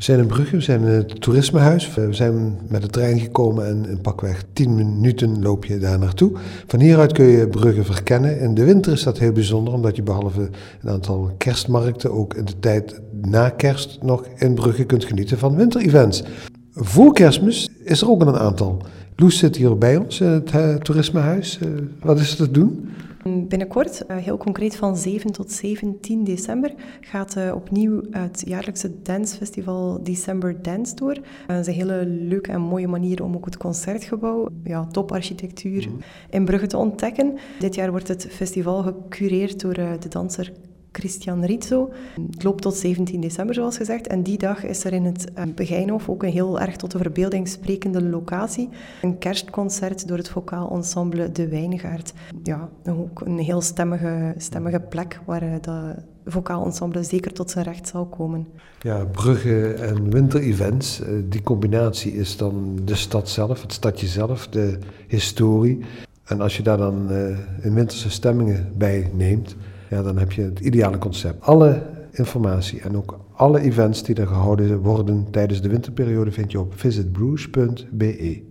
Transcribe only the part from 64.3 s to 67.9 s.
de historie. En als je daar dan in